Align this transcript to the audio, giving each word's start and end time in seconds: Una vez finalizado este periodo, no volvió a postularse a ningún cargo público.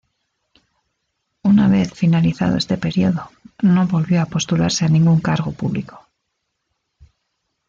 Una 1.43 1.67
vez 1.67 1.93
finalizado 1.93 2.57
este 2.57 2.75
periodo, 2.75 3.29
no 3.61 3.85
volvió 3.85 4.23
a 4.23 4.25
postularse 4.25 4.83
a 4.83 4.89
ningún 4.89 5.19
cargo 5.19 5.51
público. 5.51 6.07